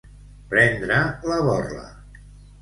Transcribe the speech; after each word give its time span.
Prendre 0.53 0.97
la 1.33 1.37
borla. 1.49 1.85